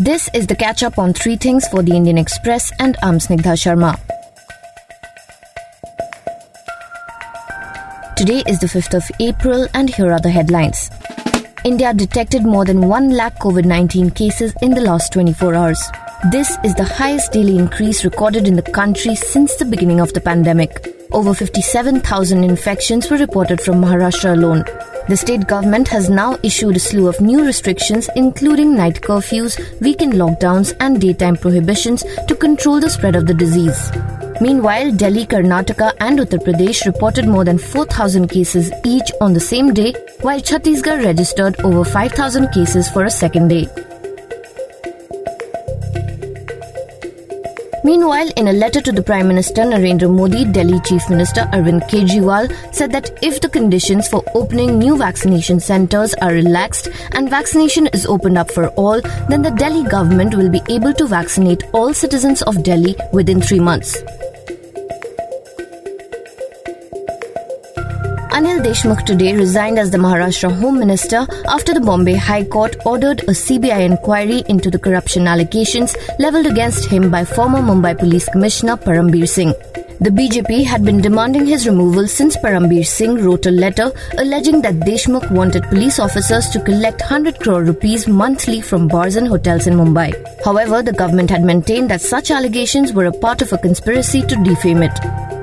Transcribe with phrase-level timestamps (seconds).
[0.00, 3.54] This is the catch up on three things for the Indian Express, and I'm Snigdha
[3.58, 3.98] Sharma.
[8.14, 10.88] Today is the 5th of April, and here are the headlines.
[11.64, 15.90] India detected more than 1 lakh COVID 19 cases in the last 24 hours.
[16.30, 20.20] This is the highest daily increase recorded in the country since the beginning of the
[20.20, 20.94] pandemic.
[21.10, 24.64] Over 57,000 infections were reported from Maharashtra alone.
[25.08, 30.12] The state government has now issued a slew of new restrictions, including night curfews, weekend
[30.12, 33.90] lockdowns, and daytime prohibitions to control the spread of the disease.
[34.42, 39.72] Meanwhile, Delhi, Karnataka, and Uttar Pradesh reported more than 4,000 cases each on the same
[39.72, 43.66] day, while Chhattisgarh registered over 5,000 cases for a second day.
[47.84, 52.52] Meanwhile, in a letter to the Prime Minister Narendra Modi, Delhi Chief Minister Arvind Kejriwal
[52.74, 58.04] said that if the conditions for opening new vaccination centers are relaxed and vaccination is
[58.06, 62.42] opened up for all, then the Delhi government will be able to vaccinate all citizens
[62.42, 63.96] of Delhi within three months.
[68.38, 73.22] Anil Deshmukh today resigned as the Maharashtra Home Minister after the Bombay High Court ordered
[73.22, 78.76] a CBI inquiry into the corruption allegations leveled against him by former Mumbai Police Commissioner
[78.76, 79.52] Parambir Singh.
[80.00, 84.78] The BJP had been demanding his removal since Parambir Singh wrote a letter alleging that
[84.86, 89.74] Deshmukh wanted police officers to collect 100 crore rupees monthly from bars and hotels in
[89.74, 90.12] Mumbai.
[90.44, 94.36] However, the government had maintained that such allegations were a part of a conspiracy to
[94.44, 95.37] defame it.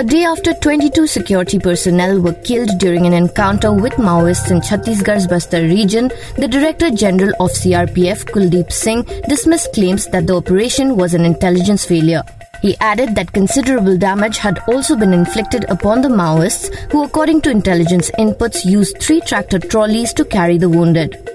[0.00, 5.26] A day after 22 security personnel were killed during an encounter with Maoists in Chhattisgarh's
[5.26, 11.14] Bastar region, the Director General of CRPF, Kuldeep Singh, dismissed claims that the operation was
[11.14, 12.22] an intelligence failure.
[12.62, 17.50] He added that considerable damage had also been inflicted upon the Maoists, who, according to
[17.50, 21.27] intelligence inputs, used three tractor trolleys to carry the wounded.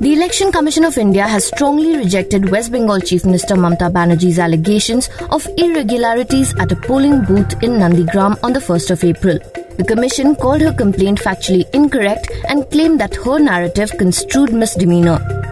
[0.00, 5.08] The Election Commission of India has strongly rejected West Bengal Chief Minister Mamta Banerjee's allegations
[5.30, 9.38] of irregularities at a polling booth in Nandigram on the 1st of April.
[9.76, 15.43] The commission called her complaint factually incorrect and claimed that her narrative construed misdemeanor.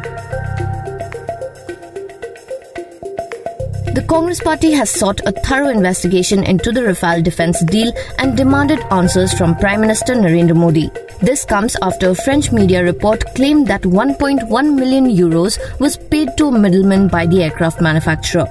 [3.95, 8.81] The Congress party has sought a thorough investigation into the Rafale defense deal and demanded
[8.91, 10.91] answers from Prime Minister Narendra Modi.
[11.21, 16.47] This comes after a French media report claimed that 1.1 million euros was paid to
[16.47, 18.47] a middleman by the aircraft manufacturer.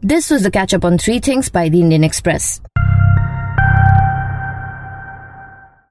[0.00, 2.62] This was the catch up on three things by the Indian Express.